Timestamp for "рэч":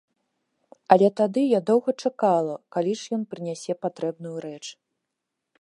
4.51-4.63